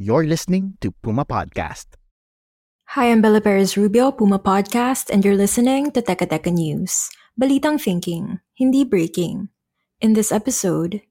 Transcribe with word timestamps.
You're 0.00 0.24
listening 0.24 0.78
to 0.80 0.92
Puma 1.04 1.26
Podcast. 1.26 2.00
Hi, 2.96 3.12
I'm 3.12 3.20
Bella 3.20 3.42
Perez 3.42 3.76
Rubio, 3.76 4.10
Puma 4.10 4.38
Podcast, 4.38 5.10
and 5.12 5.22
you're 5.22 5.36
listening 5.36 5.90
to 5.92 6.00
Teka 6.00 6.24
Teka 6.24 6.48
News. 6.50 7.10
Balitang 7.36 7.76
thinking, 7.76 8.40
hindi 8.56 8.84
breaking. 8.84 9.52
In 10.00 10.14
this 10.14 10.32
episode, 10.32 11.02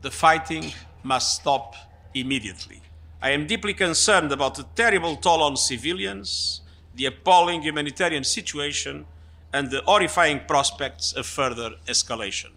The 0.00 0.10
fighting 0.10 0.72
must 1.04 1.36
stop 1.44 1.76
immediately. 2.14 2.80
I 3.20 3.36
am 3.36 3.44
deeply 3.44 3.74
concerned 3.74 4.32
about 4.32 4.54
the 4.54 4.64
terrible 4.74 5.16
toll 5.20 5.42
on 5.42 5.60
civilians, 5.60 6.62
the 6.96 7.04
appalling 7.04 7.60
humanitarian 7.60 8.24
situation, 8.24 9.04
and 9.52 9.68
the 9.68 9.82
horrifying 9.84 10.40
prospects 10.48 11.12
of 11.12 11.26
further 11.26 11.76
escalation. 11.84 12.56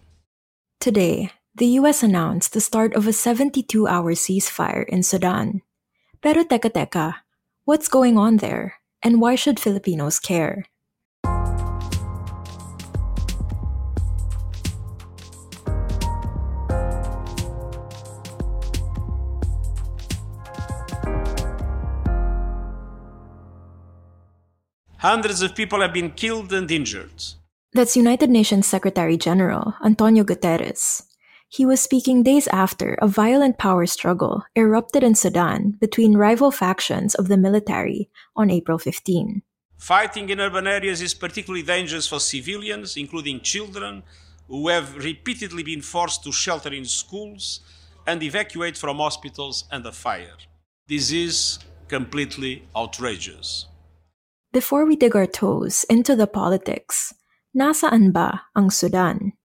today, 0.80 1.28
the 1.54 1.76
US 1.84 2.02
announced 2.02 2.56
the 2.56 2.64
start 2.64 2.96
of 2.96 3.06
a 3.06 3.12
72 3.12 3.68
hour 3.86 4.16
ceasefire 4.16 4.88
in 4.88 5.02
Sudan. 5.04 5.60
Pero 6.22 6.46
teka 6.46 6.70
teka, 6.70 7.26
what's 7.66 7.90
going 7.90 8.14
on 8.14 8.38
there? 8.38 8.78
And 9.02 9.18
why 9.18 9.34
should 9.34 9.58
Filipinos 9.58 10.22
care? 10.22 10.70
Hundreds 25.02 25.42
of 25.42 25.58
people 25.58 25.82
have 25.82 25.92
been 25.92 26.14
killed 26.14 26.52
and 26.54 26.70
injured. 26.70 27.10
That's 27.74 27.96
United 27.98 28.30
Nations 28.30 28.70
Secretary 28.70 29.18
General 29.18 29.74
Antonio 29.82 30.22
Guterres. 30.22 31.02
He 31.52 31.66
was 31.66 31.82
speaking 31.82 32.22
days 32.22 32.48
after 32.48 32.94
a 32.94 33.06
violent 33.06 33.58
power 33.58 33.84
struggle 33.84 34.42
erupted 34.56 35.04
in 35.04 35.14
Sudan 35.14 35.76
between 35.78 36.16
rival 36.16 36.50
factions 36.50 37.14
of 37.14 37.28
the 37.28 37.36
military 37.36 38.08
on 38.34 38.48
April 38.48 38.78
15. 38.78 39.42
Fighting 39.76 40.30
in 40.30 40.40
urban 40.40 40.66
areas 40.66 41.02
is 41.02 41.12
particularly 41.12 41.62
dangerous 41.62 42.08
for 42.08 42.20
civilians, 42.20 42.96
including 42.96 43.42
children, 43.42 44.02
who 44.48 44.68
have 44.68 44.96
repeatedly 44.96 45.62
been 45.62 45.82
forced 45.82 46.24
to 46.24 46.32
shelter 46.32 46.72
in 46.72 46.86
schools 46.86 47.60
and 48.06 48.22
evacuate 48.22 48.78
from 48.78 48.96
hospitals 48.96 49.64
under 49.70 49.92
fire. 49.92 50.40
This 50.88 51.12
is 51.12 51.58
completely 51.86 52.62
outrageous. 52.74 53.66
Before 54.54 54.86
we 54.86 54.96
dig 54.96 55.14
our 55.14 55.26
toes 55.26 55.84
into 55.90 56.16
the 56.16 56.26
politics, 56.26 57.12
nasaan 57.54 58.10
ba 58.10 58.48
ang 58.56 58.70
Sudan? 58.70 59.36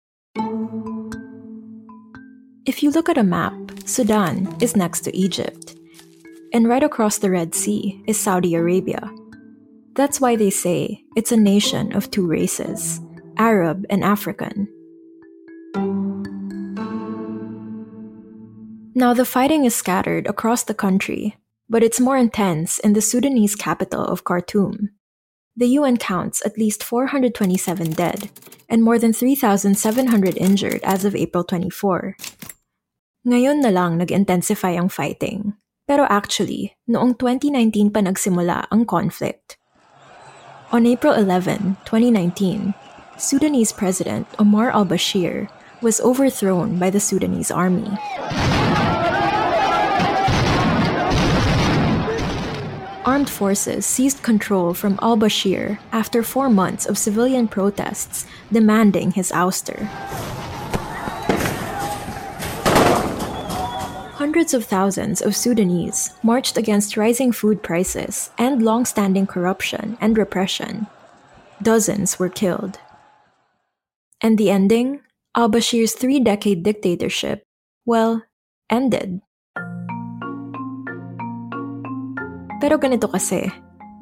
If 2.67 2.83
you 2.83 2.91
look 2.91 3.09
at 3.09 3.17
a 3.17 3.23
map, 3.23 3.55
Sudan 3.85 4.53
is 4.61 4.75
next 4.75 5.03
to 5.03 5.17
Egypt. 5.17 5.77
And 6.53 6.67
right 6.67 6.83
across 6.83 7.19
the 7.19 7.31
Red 7.31 7.55
Sea 7.55 8.03
is 8.09 8.19
Saudi 8.19 8.57
Arabia. 8.57 9.09
That's 9.95 10.21
why 10.21 10.35
they 10.35 10.51
say 10.51 11.05
it's 11.15 11.31
a 11.31 11.37
nation 11.37 11.95
of 11.95 12.11
two 12.11 12.27
races 12.27 13.01
Arab 13.37 13.87
and 13.89 14.03
African. 14.03 14.67
Now, 18.97 19.15
the 19.15 19.25
fighting 19.25 19.65
is 19.65 19.77
scattered 19.77 20.27
across 20.27 20.65
the 20.65 20.75
country, 20.75 21.37
but 21.69 21.85
it's 21.85 22.01
more 22.01 22.17
intense 22.17 22.81
in 22.81 22.95
the 22.95 23.01
Sudanese 23.01 23.55
capital 23.55 24.03
of 24.03 24.25
Khartoum. 24.25 24.91
The 25.57 25.69
UN 25.79 25.99
counts 25.99 26.45
at 26.45 26.59
least 26.59 26.83
427 26.83 27.93
dead 27.93 28.29
and 28.69 28.83
more 28.83 28.99
than 28.99 29.13
3,700 29.13 30.37
injured 30.37 30.81
as 30.83 31.05
of 31.05 31.15
April 31.15 31.45
24. 31.45 32.17
Ngayon 33.27 33.59
na 33.59 33.75
lang 33.75 33.99
nag-intensify 33.99 34.79
ang 34.79 34.87
fighting. 34.87 35.59
Pero 35.91 36.07
actually, 36.07 36.79
noong 36.87 37.19
2019 37.19 37.91
pa 37.91 37.99
nagsimula 37.99 38.71
ang 38.71 38.87
conflict. 38.87 39.59
On 40.71 40.87
April 40.87 41.11
11, 41.11 41.75
2019, 41.83 42.71
Sudanese 43.19 43.75
President 43.75 44.31
Omar 44.39 44.71
al-Bashir 44.71 45.51
was 45.83 45.99
overthrown 46.07 46.79
by 46.79 46.87
the 46.87 47.03
Sudanese 47.03 47.51
army. 47.51 47.91
Armed 53.03 53.27
forces 53.27 53.83
seized 53.83 54.23
control 54.23 54.71
from 54.71 55.03
al 55.03 55.19
Bashir 55.19 55.83
after 55.91 56.23
four 56.23 56.47
months 56.47 56.87
of 56.87 56.95
civilian 56.95 57.51
protests 57.51 58.23
demanding 58.55 59.19
his 59.19 59.35
ouster. 59.35 59.91
Hundreds 64.37 64.53
of 64.53 64.69
thousands 64.69 65.23
of 65.23 65.35
Sudanese 65.35 66.13
marched 66.23 66.59
against 66.59 66.99
rising 66.99 67.33
food 67.33 67.63
prices 67.63 68.29
and 68.37 68.61
long 68.61 68.85
standing 68.85 69.27
corruption 69.27 69.97
and 69.99 70.13
repression. 70.19 70.87
Dozens 71.63 72.19
were 72.19 72.29
killed. 72.29 72.79
And 74.21 74.37
the 74.37 74.51
ending? 74.51 75.01
Al 75.35 75.49
Bashir's 75.49 75.95
three 75.95 76.21
decade 76.21 76.63
dictatorship, 76.63 77.49
well, 77.87 78.29
ended. 78.69 79.25
Pero 82.61 82.77
ganito 82.77 83.09
kasi, 83.09 83.49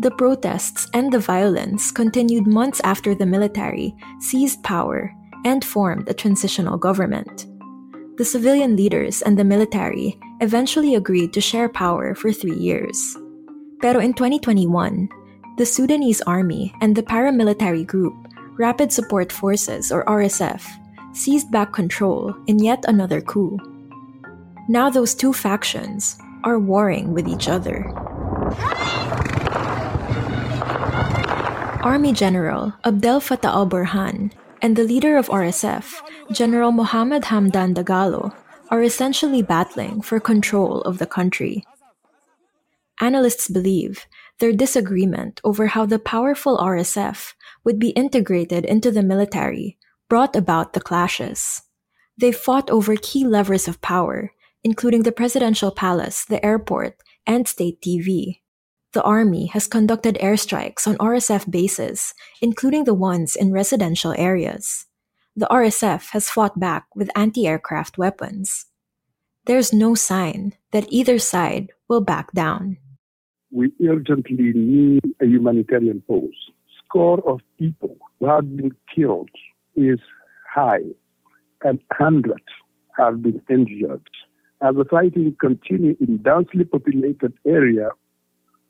the 0.03 0.11
protests 0.19 0.91
and 0.99 1.15
the 1.15 1.23
violence 1.23 1.95
continued 1.95 2.51
months 2.51 2.83
after 2.83 3.15
the 3.15 3.25
military 3.25 3.95
seized 4.19 4.67
power 4.67 5.15
and 5.47 5.63
formed 5.63 6.11
a 6.11 6.13
transitional 6.13 6.75
government. 6.75 7.47
The 8.17 8.25
civilian 8.25 8.77
leaders 8.77 9.23
and 9.23 9.37
the 9.37 9.43
military 9.43 10.17
eventually 10.41 10.95
agreed 10.95 11.33
to 11.33 11.41
share 11.41 11.69
power 11.69 12.15
for 12.15 12.31
three 12.31 12.55
years. 12.55 13.19
Pero 13.83 13.99
in 13.99 14.15
2021, 14.15 15.09
the 15.59 15.67
Sudanese 15.67 16.23
army 16.23 16.73
and 16.81 16.95
the 16.95 17.03
paramilitary 17.03 17.85
group 17.85 18.15
Rapid 18.57 18.93
Support 18.93 19.33
Forces 19.33 19.91
or 19.91 20.05
RSF 20.07 20.63
seized 21.11 21.51
back 21.51 21.73
control 21.73 22.35
in 22.47 22.63
yet 22.63 22.85
another 22.87 23.21
coup. 23.21 23.59
Now 24.69 24.91
those 24.91 25.15
two 25.15 25.33
factions 25.33 26.17
are 26.45 26.59
warring 26.59 27.15
with 27.15 27.27
each 27.27 27.49
other. 27.49 27.91
Army 31.83 32.13
General 32.13 32.73
Abdel 32.85 33.19
Fattah 33.19 33.51
al 33.51 33.67
Burhan 33.67 34.31
and 34.65 34.77
the 34.77 34.83
leader 34.83 35.19
of 35.19 35.29
RSF, 35.29 36.01
General 36.33 36.73
Mohammed 36.73 37.25
Hamdan 37.25 37.75
Dagalo, 37.75 38.35
are 38.71 38.83
essentially 38.83 39.43
battling 39.43 40.01
for 40.01 40.19
control 40.19 40.81
of 40.89 40.97
the 40.97 41.05
country. 41.07 41.63
Analysts 42.99 43.47
believe 43.47 44.07
their 44.39 44.55
disagreement 44.55 45.39
over 45.45 45.67
how 45.67 45.85
the 45.85 45.99
powerful 45.99 46.57
RSF 46.57 47.35
would 47.63 47.79
be 47.79 47.91
integrated 47.91 48.65
into 48.65 48.91
the 48.91 49.03
military 49.03 49.77
brought 50.09 50.35
about 50.35 50.73
the 50.73 50.81
clashes. 50.81 51.61
They 52.17 52.33
fought 52.33 52.71
over 52.71 52.97
key 52.97 53.27
levers 53.27 53.69
of 53.69 53.83
power, 53.83 54.33
including 54.63 55.03
the 55.03 55.13
presidential 55.13 55.73
palace, 55.73 56.25
the 56.25 56.43
airport, 56.43 56.97
and 57.27 57.47
state 57.47 57.83
TV. 57.83 58.41
The 58.95 59.03
army 59.03 59.47
has 59.47 59.67
conducted 59.67 60.15
airstrikes 60.23 60.87
on 60.87 60.97
RSF 60.99 61.51
bases, 61.51 62.15
including 62.41 62.85
the 62.85 62.95
ones 62.95 63.35
in 63.35 63.51
residential 63.51 64.15
areas. 64.17 64.87
The 65.35 65.49
RSF 65.51 66.11
has 66.11 66.31
fought 66.31 66.61
back 66.61 66.87
with 66.95 67.11
anti 67.17 67.45
aircraft 67.45 67.99
weapons. 67.99 68.67
There's 69.47 69.73
no 69.73 69.97
sign 69.97 70.55
that 70.71 70.87
either 70.91 71.19
side 71.19 71.73
will 71.89 72.03
back 72.03 72.31
down. 72.35 72.77
We 73.51 73.73
urgently 73.85 74.53
need 74.55 75.03
a 75.21 75.27
humanitarian 75.27 76.01
pause. 76.07 76.39
Score 76.85 77.19
of 77.29 77.41
people 77.59 77.97
who 78.21 78.27
have 78.27 78.57
been 78.57 78.71
killed 78.95 79.35
is 79.75 79.99
high, 80.55 80.87
and 81.65 81.81
hundreds 81.91 82.47
have 82.97 83.25
been 83.25 83.43
injured. 83.51 84.07
As 84.63 84.77
the 84.77 84.85
fighting 84.85 85.35
continues 85.41 85.97
in 85.99 86.19
densely 86.19 86.65
populated 86.65 87.33
area, 87.45 87.91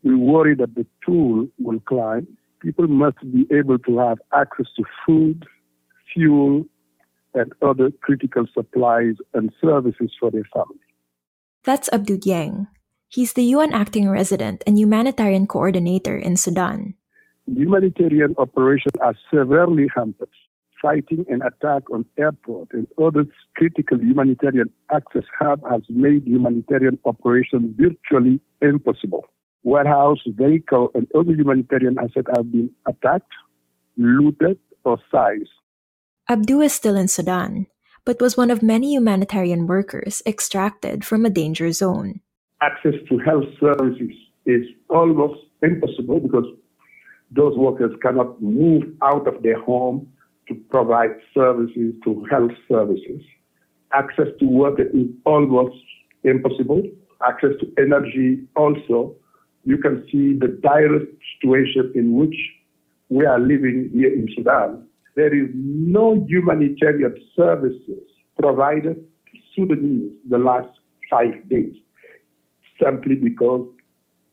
we 0.04 0.14
worry 0.14 0.54
that 0.54 0.74
the 0.74 0.86
toll 1.04 1.48
will 1.58 1.80
climb. 1.80 2.28
People 2.60 2.86
must 2.86 3.18
be 3.32 3.46
able 3.50 3.78
to 3.80 3.98
have 3.98 4.18
access 4.32 4.66
to 4.76 4.84
food, 5.04 5.44
fuel, 6.12 6.64
and 7.32 7.52
other 7.62 7.90
critical 8.02 8.46
supplies 8.54 9.16
and 9.32 9.50
services 9.60 10.12
for 10.20 10.30
their 10.30 10.46
family. 10.54 10.78
That's 11.64 11.88
Abdou 11.88 12.18
Dieng. 12.18 12.68
He's 13.08 13.32
the 13.32 13.44
UN 13.44 13.72
acting 13.72 14.08
resident 14.08 14.62
and 14.66 14.78
humanitarian 14.78 15.46
coordinator 15.46 16.16
in 16.16 16.36
Sudan. 16.36 16.94
Humanitarian 17.46 18.34
operations 18.38 18.94
are 19.00 19.14
severely 19.32 19.88
hampered. 19.94 20.28
Fighting 20.80 21.24
an 21.30 21.40
attack 21.40 21.88
on 21.90 22.04
airport 22.18 22.68
and 22.72 22.86
other 23.02 23.24
critical 23.56 23.98
humanitarian 23.98 24.68
access 24.92 25.24
hub 25.38 25.62
has 25.70 25.80
made 25.88 26.26
humanitarian 26.26 26.98
operations 27.06 27.74
virtually 27.78 28.38
impossible. 28.60 29.24
Warehouse, 29.64 30.20
vehicle, 30.26 30.90
and 30.94 31.08
other 31.14 31.32
humanitarian 31.32 31.98
assets 31.98 32.28
have 32.36 32.52
been 32.52 32.70
attacked, 32.86 33.32
looted, 33.96 34.58
or 34.84 34.98
seized. 35.10 35.50
Abdou 36.28 36.60
is 36.60 36.72
still 36.72 36.96
in 36.96 37.08
Sudan, 37.08 37.66
but 38.04 38.20
was 38.20 38.36
one 38.36 38.50
of 38.50 38.62
many 38.62 38.92
humanitarian 38.92 39.66
workers 39.66 40.22
extracted 40.26 41.04
from 41.04 41.24
a 41.24 41.30
danger 41.30 41.72
zone. 41.72 42.20
Access 42.60 42.94
to 43.08 43.18
health 43.18 43.44
services 43.58 44.12
is 44.46 44.62
almost 44.90 45.40
impossible 45.62 46.20
because 46.20 46.46
those 47.30 47.56
workers 47.56 47.92
cannot 48.02 48.40
move 48.40 48.84
out 49.02 49.26
of 49.26 49.42
their 49.42 49.60
home 49.60 50.06
to 50.48 50.54
provide 50.70 51.10
services 51.32 51.94
to 52.04 52.24
health 52.30 52.52
services. 52.68 53.22
Access 53.92 54.28
to 54.40 54.46
water 54.46 54.88
is 54.92 55.06
almost 55.24 55.76
impossible. 56.22 56.82
Access 57.26 57.52
to 57.60 57.72
energy 57.78 58.46
also. 58.56 59.16
You 59.64 59.78
can 59.78 60.06
see 60.10 60.36
the 60.38 60.48
dire 60.62 61.00
situation 61.36 61.92
in 61.94 62.16
which 62.16 62.36
we 63.08 63.24
are 63.26 63.38
living 63.38 63.90
here 63.92 64.12
in 64.12 64.28
Sudan 64.36 64.86
there 65.16 65.34
is 65.34 65.50
no 65.54 66.24
humanitarian 66.28 67.14
services 67.36 68.02
provided 68.38 68.96
to 68.96 69.38
Sudanese 69.54 70.12
the 70.28 70.38
last 70.38 70.68
five 71.10 71.48
days, 71.48 71.74
simply 72.82 73.14
because 73.14 73.68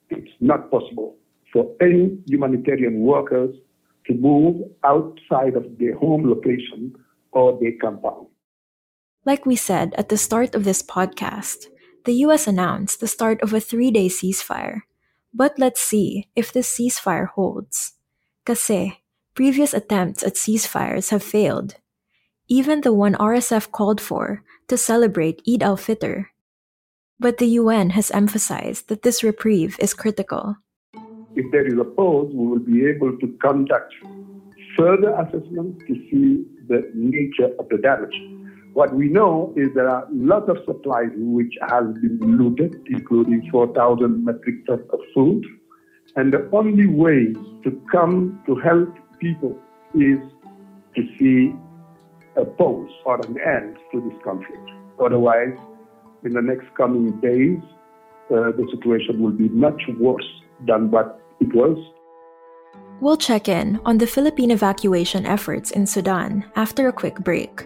it's 0.09 0.31
not 0.39 0.71
possible 0.71 1.17
for 1.53 1.71
any 1.81 2.17
humanitarian 2.25 3.01
workers 3.01 3.55
to 4.07 4.13
move 4.15 4.61
outside 4.83 5.55
of 5.55 5.65
their 5.77 5.95
home 5.95 6.27
location 6.27 6.95
or 7.31 7.59
their 7.59 7.73
compound. 7.79 8.27
Like 9.23 9.45
we 9.45 9.55
said 9.55 9.93
at 9.95 10.09
the 10.09 10.17
start 10.17 10.55
of 10.55 10.63
this 10.63 10.81
podcast, 10.81 11.67
the 12.05 12.13
US 12.25 12.47
announced 12.47 12.99
the 12.99 13.07
start 13.07 13.39
of 13.43 13.53
a 13.53 13.59
three 13.59 13.91
day 13.91 14.07
ceasefire. 14.07 14.81
But 15.33 15.57
let's 15.57 15.81
see 15.81 16.27
if 16.35 16.51
this 16.51 16.69
ceasefire 16.69 17.27
holds. 17.27 17.93
Kasi 18.45 19.01
Previous 19.33 19.73
attempts 19.73 20.23
at 20.23 20.35
ceasefires 20.35 21.09
have 21.11 21.23
failed, 21.23 21.75
even 22.49 22.81
the 22.81 22.91
one 22.91 23.15
RSF 23.15 23.71
called 23.71 24.01
for 24.01 24.43
to 24.67 24.75
celebrate 24.75 25.41
Eid 25.47 25.63
al 25.63 25.77
Fitr. 25.77 26.25
But 27.17 27.37
the 27.37 27.55
UN 27.55 27.91
has 27.91 28.11
emphasized 28.11 28.89
that 28.89 29.03
this 29.03 29.23
reprieve 29.23 29.77
is 29.79 29.93
critical. 29.93 30.57
If 31.33 31.49
there 31.53 31.65
is 31.65 31.79
a 31.79 31.85
pause, 31.85 32.29
we 32.33 32.45
will 32.45 32.59
be 32.59 32.85
able 32.85 33.17
to 33.19 33.27
conduct 33.41 33.93
further 34.77 35.15
assessments 35.15 35.79
to 35.87 35.95
see 36.11 36.43
the 36.67 36.91
nature 36.93 37.55
of 37.57 37.69
the 37.69 37.77
damage. 37.77 38.15
What 38.73 38.93
we 38.95 39.09
know 39.09 39.53
is 39.57 39.69
there 39.75 39.89
are 39.89 40.07
lots 40.11 40.49
of 40.49 40.57
supplies 40.65 41.09
which 41.15 41.53
have 41.67 41.93
been 41.95 42.37
looted, 42.37 42.81
including 42.87 43.49
4,000 43.51 44.23
metric 44.23 44.65
tons 44.65 44.87
of 44.93 44.99
food. 45.13 45.45
And 46.15 46.31
the 46.31 46.49
only 46.53 46.87
way 46.87 47.33
to 47.63 47.81
come 47.91 48.41
to 48.45 48.55
help 48.55 48.89
people 49.19 49.59
is 49.93 50.19
to 50.95 51.03
see 51.19 51.53
a 52.37 52.45
pause 52.45 52.89
or 53.05 53.19
an 53.25 53.37
end 53.39 53.77
to 53.91 54.01
this 54.01 54.17
conflict. 54.23 54.69
Otherwise, 55.03 55.57
in 56.23 56.31
the 56.31 56.41
next 56.41 56.73
coming 56.75 57.19
days, 57.19 57.59
uh, 58.31 58.51
the 58.51 58.67
situation 58.71 59.21
will 59.21 59.31
be 59.31 59.49
much 59.49 59.81
worse 59.99 60.27
than 60.65 60.91
what 60.91 61.19
it 61.41 61.53
was. 61.53 61.77
We'll 63.01 63.17
check 63.17 63.49
in 63.49 63.79
on 63.83 63.97
the 63.97 64.07
Philippine 64.07 64.51
evacuation 64.51 65.25
efforts 65.25 65.71
in 65.71 65.87
Sudan 65.87 66.45
after 66.55 66.87
a 66.87 66.93
quick 66.93 67.15
break. 67.15 67.65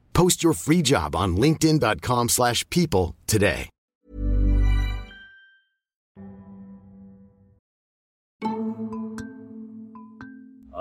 Post 0.13 0.43
your 0.43 0.53
free 0.53 0.81
job 0.81 1.15
on 1.15 1.35
linkedin.com 1.35 2.29
slash 2.29 2.67
people 2.69 3.15
today. 3.27 3.69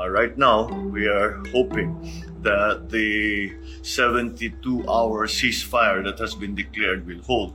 Uh, 0.01 0.09
right 0.09 0.37
now, 0.39 0.65
we 0.89 1.07
are 1.07 1.43
hoping 1.53 1.93
that 2.41 2.89
the 2.89 3.51
72-hour 3.83 5.27
ceasefire 5.27 6.03
that 6.05 6.19
has 6.19 6.35
been 6.35 6.55
declared 6.55 7.07
will 7.07 7.21
hold. 7.23 7.53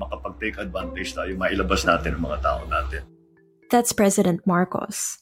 Makapag-take 0.00 0.56
advantage 0.56 1.12
tayo, 1.12 1.36
mailabas 1.36 1.84
natin 1.84 2.16
ang 2.16 2.24
mga 2.24 2.38
tao 2.40 2.64
natin. 2.64 3.04
That's 3.68 3.92
President 3.92 4.40
Marcos. 4.48 5.20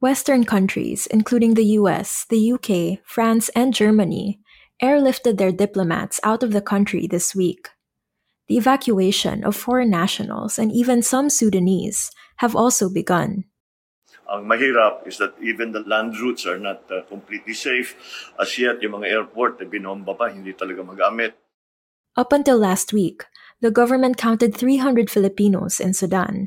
Western 0.00 0.42
countries, 0.42 1.06
including 1.06 1.54
the 1.54 1.78
US, 1.78 2.26
the 2.30 2.40
UK, 2.40 2.98
France, 3.06 3.46
and 3.54 3.70
Germany, 3.70 4.40
airlifted 4.82 5.36
their 5.36 5.52
diplomats 5.52 6.18
out 6.24 6.42
of 6.42 6.52
the 6.52 6.64
country 6.64 7.06
this 7.06 7.34
week. 7.34 7.68
The 8.48 8.56
evacuation 8.56 9.44
of 9.44 9.54
foreign 9.54 9.90
nationals 9.90 10.58
and 10.58 10.72
even 10.72 11.02
some 11.02 11.30
Sudanese 11.30 12.10
have 12.42 12.56
also 12.56 12.90
begun. 12.90 13.44
Ang 14.30 14.46
mahirap 14.46 15.06
is 15.06 15.18
that 15.18 15.34
even 15.42 15.74
the 15.74 15.82
land 15.86 16.14
routes 16.18 16.46
are 16.46 16.58
not 16.58 16.86
uh, 16.86 17.02
completely 17.10 17.54
safe. 17.54 17.98
As 18.38 18.54
yet, 18.58 18.78
yung 18.78 19.02
mga 19.02 19.10
airport 19.10 19.58
na 19.58 19.66
binomba 19.66 20.14
pa, 20.14 20.30
hindi 20.30 20.54
talaga 20.54 20.86
magamit. 20.86 21.34
Up 22.14 22.30
until 22.30 22.58
last 22.58 22.94
week, 22.94 23.26
the 23.58 23.74
government 23.74 24.18
counted 24.18 24.54
300 24.54 25.10
Filipinos 25.10 25.82
in 25.82 25.94
Sudan. 25.94 26.46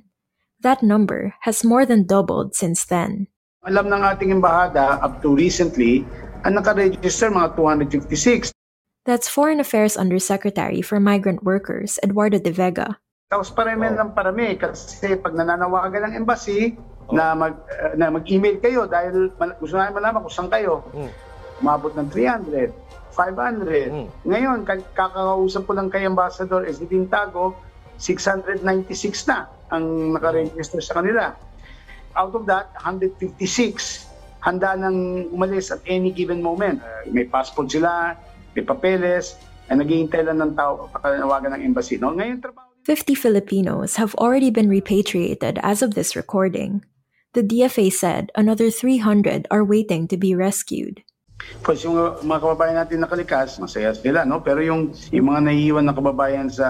That 0.64 0.80
number 0.80 1.36
has 1.44 1.68
more 1.68 1.84
than 1.84 2.08
doubled 2.08 2.56
since 2.56 2.88
then. 2.88 3.28
Alam 3.68 3.92
ng 3.92 4.04
ating 4.04 4.32
embahada 4.32 5.04
up 5.04 5.20
to 5.24 5.36
recently, 5.36 6.08
ang 6.44 6.60
nakaregister 6.60 7.32
mga 7.32 7.56
256. 7.56 8.52
That's 9.04 9.28
Foreign 9.28 9.60
Affairs 9.60 10.00
Undersecretary 10.00 10.80
for 10.80 11.00
Migrant 11.00 11.44
Workers, 11.44 12.00
Eduardo 12.04 12.40
de 12.40 12.52
Vega. 12.52 13.00
Tapos 13.28 13.52
parami 13.52 13.92
oh. 13.92 13.96
ng 14.00 14.12
parami 14.16 14.56
kasi 14.56 15.20
pag 15.20 15.36
nananawagan 15.36 16.12
ng 16.12 16.14
embassy, 16.24 16.76
na 17.12 17.36
mag 17.36 17.56
uh, 17.68 17.94
na 18.00 18.08
mag-email 18.14 18.64
kayo 18.64 18.88
dahil 18.88 19.28
gusto 19.60 19.76
namin 19.76 20.00
malaman 20.00 20.24
kung 20.24 20.32
saan 20.32 20.48
kayo. 20.48 20.86
Mm. 20.96 21.12
Umabot 21.60 21.92
ng 21.96 22.08
300, 22.08 22.72
500. 23.12 23.92
Mm. 23.92 24.08
Ngayon, 24.24 24.58
kakausap 24.96 25.68
ko 25.68 25.72
lang 25.76 25.92
kay 25.92 26.08
Ambassador 26.08 26.64
Esdin 26.64 27.12
Tago, 27.12 27.58
696 28.00 28.64
na 29.28 29.52
ang 29.68 30.16
nakaregister 30.16 30.80
sa 30.80 31.04
kanila. 31.04 31.36
Out 32.16 32.34
of 32.38 32.46
that, 32.48 32.72
156 32.80 34.13
handa 34.44 34.76
umalis 35.32 35.72
at 35.72 35.80
any 35.88 36.12
given 36.12 36.44
moment. 36.44 36.84
May 37.08 37.24
passport 37.24 37.72
sila, 37.72 38.20
may 38.52 38.68
papeles, 38.68 39.40
ay 39.72 39.80
naghihintay 39.80 40.28
lang 40.28 40.44
ng 40.44 40.54
tao 40.60 40.92
ng 40.92 41.64
embassy. 41.64 41.96
No? 41.96 42.12
Ngayon, 42.12 42.44
trabaho 42.44 42.74
50 42.84 43.16
Filipinos 43.16 43.96
have 43.96 44.14
already 44.16 44.52
been 44.52 44.68
repatriated 44.68 45.58
as 45.64 45.82
of 45.82 45.96
this 45.96 46.20
recording. 46.20 46.84
The 47.32 47.42
DFA 47.42 47.88
said 47.88 48.30
another 48.36 48.70
300 48.70 49.48
are 49.50 49.64
waiting 49.64 50.06
to 50.12 50.18
be 50.18 50.36
rescued. 50.36 51.02
Pues 51.64 51.84
yung 51.88 51.96
mga 52.28 52.40
kababayan 52.44 52.78
natin 52.80 53.00
nakalikas, 53.00 53.56
masaya 53.60 53.96
sila, 53.96 54.28
no? 54.28 54.44
Pero 54.44 54.60
yung, 54.60 54.92
yung 55.16 55.28
mga 55.32 55.42
naiiwan 55.48 55.86
na 55.88 55.96
kababayan 55.96 56.52
sa 56.52 56.68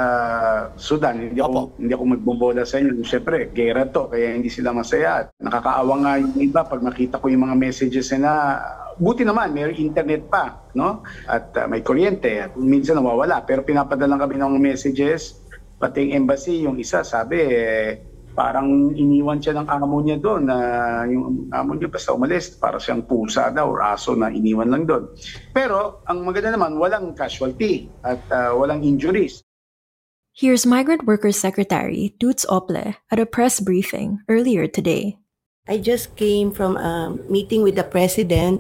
Sudan, 0.78 1.34
hindi 1.34 1.42
ako, 1.42 1.78
hindi 1.82 1.94
ako 1.98 2.06
magbobola 2.14 2.62
sa 2.62 2.78
inyo. 2.78 3.02
Siyempre, 3.02 3.50
gera 3.58 3.90
to, 3.90 4.10
kaya 4.10 4.38
hindi 4.38 4.54
sila 4.54 4.70
masaya. 4.70 5.30
Nakakaawa 5.42 5.94
nga 6.06 6.14
yung 6.22 6.36
iba 6.38 6.62
pag 6.62 6.82
makita 6.86 7.18
ko 7.18 7.26
yung 7.30 7.50
mga 7.50 7.58
messages 7.58 8.14
na 8.18 8.62
buti 8.98 9.26
naman, 9.26 9.54
may 9.54 9.74
internet 9.74 10.30
pa, 10.30 10.62
no? 10.78 11.02
At 11.26 11.54
uh, 11.58 11.66
may 11.66 11.82
kuryente, 11.82 12.50
at 12.50 12.52
minsan 12.54 13.02
nawawala. 13.02 13.42
Pero 13.50 13.66
pinapadala 13.66 14.22
kami 14.22 14.38
ng 14.38 14.62
messages, 14.62 15.42
pati 15.82 16.06
yung 16.06 16.26
embassy, 16.26 16.64
yung 16.64 16.78
isa 16.78 17.02
sabi, 17.02 17.38
eh, 17.42 18.13
parang 18.34 18.94
iniwan 18.98 19.38
siya 19.38 19.62
ng 19.62 19.70
amo 19.70 20.02
niya 20.02 20.18
doon 20.18 20.50
na 20.50 20.58
yung 21.06 21.50
amo 21.54 21.78
niya 21.78 21.90
basta 21.90 22.14
umalis 22.14 22.58
para 22.58 22.82
siyang 22.82 23.06
pusa 23.06 23.54
daw 23.54 23.70
or 23.70 23.82
aso 23.86 24.18
na 24.18 24.34
iniwan 24.34 24.74
lang 24.74 24.84
doon. 24.90 25.10
Pero 25.54 26.02
ang 26.10 26.26
maganda 26.26 26.54
naman 26.54 26.82
walang 26.82 27.14
casualty 27.14 27.88
at 28.02 28.22
uh, 28.34 28.58
walang 28.58 28.82
injuries. 28.82 29.46
Here's 30.34 30.66
Migrant 30.66 31.06
Workers 31.06 31.38
Secretary 31.38 32.18
Toots 32.18 32.42
Ople 32.50 32.98
at 33.14 33.22
a 33.22 33.30
press 33.30 33.62
briefing 33.62 34.26
earlier 34.26 34.66
today. 34.66 35.22
I 35.70 35.78
just 35.78 36.18
came 36.18 36.52
from 36.52 36.76
a 36.76 37.16
meeting 37.30 37.62
with 37.62 37.78
the 37.78 37.86
president 37.86 38.60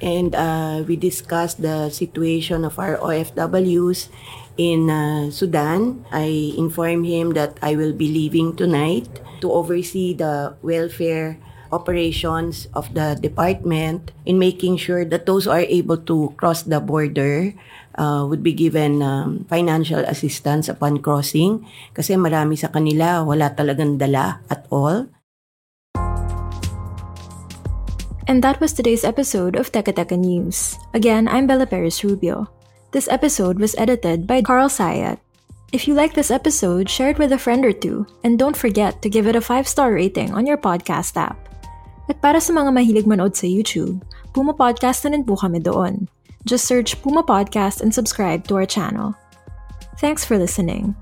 and 0.00 0.34
uh, 0.34 0.82
we 0.86 0.96
discussed 0.96 1.62
the 1.62 1.90
situation 1.90 2.64
of 2.64 2.78
our 2.78 2.96
OFWs 2.98 4.08
in 4.56 4.90
uh, 4.90 5.30
Sudan. 5.30 6.04
I 6.12 6.54
informed 6.56 7.06
him 7.06 7.32
that 7.34 7.58
I 7.62 7.76
will 7.76 7.92
be 7.92 8.08
leaving 8.08 8.56
tonight 8.56 9.08
to 9.40 9.52
oversee 9.52 10.14
the 10.14 10.54
welfare 10.62 11.38
operations 11.72 12.68
of 12.76 12.92
the 12.92 13.16
department 13.16 14.12
in 14.28 14.38
making 14.38 14.76
sure 14.76 15.04
that 15.08 15.24
those 15.24 15.48
who 15.48 15.52
are 15.56 15.66
able 15.66 15.96
to 15.96 16.32
cross 16.36 16.62
the 16.62 16.78
border 16.78 17.56
uh, 17.96 18.24
would 18.28 18.42
be 18.44 18.52
given 18.52 19.02
um, 19.02 19.44
financial 19.48 20.00
assistance 20.04 20.68
upon 20.68 21.00
crossing 21.00 21.64
kasi 21.96 22.14
marami 22.14 22.60
sa 22.60 22.68
kanila 22.68 23.24
wala 23.24 23.50
talagang 23.56 23.96
dala 23.96 24.44
at 24.52 24.68
all. 24.68 25.08
And 28.28 28.38
that 28.46 28.62
was 28.62 28.72
today's 28.72 29.02
episode 29.02 29.58
of 29.58 29.74
Teka 29.74 29.98
Teka 29.98 30.14
News. 30.14 30.78
Again, 30.94 31.26
I'm 31.26 31.50
Bella 31.50 31.66
Perez 31.66 32.06
Rubio. 32.06 32.61
This 32.92 33.08
episode 33.08 33.56
was 33.56 33.72
edited 33.80 34.28
by 34.28 34.44
Carl 34.44 34.68
Sayat. 34.68 35.16
If 35.72 35.88
you 35.88 35.96
like 35.96 36.12
this 36.12 36.28
episode, 36.28 36.92
share 36.92 37.08
it 37.08 37.16
with 37.16 37.32
a 37.32 37.40
friend 37.40 37.64
or 37.64 37.72
two, 37.72 38.04
and 38.20 38.36
don't 38.36 38.52
forget 38.52 39.00
to 39.00 39.08
give 39.08 39.24
it 39.26 39.32
a 39.34 39.40
5-star 39.40 39.96
rating 39.96 40.36
on 40.36 40.44
your 40.44 40.60
podcast 40.60 41.16
app. 41.16 41.40
At 42.12 42.20
para 42.20 42.36
sa 42.36 42.52
mga 42.52 42.68
mahilig 42.68 43.08
manood 43.08 43.32
sa 43.32 43.48
YouTube, 43.48 44.04
Puma 44.36 44.52
Podcast 44.52 45.08
na 45.08 45.16
rin 45.16 45.24
po 45.24 45.40
kami 45.40 45.64
doon. 45.64 46.04
Just 46.44 46.68
search 46.68 47.00
Puma 47.00 47.24
Podcast 47.24 47.80
and 47.80 47.96
subscribe 47.96 48.44
to 48.52 48.60
our 48.60 48.68
channel. 48.68 49.16
Thanks 49.96 50.28
for 50.28 50.36
listening. 50.36 50.92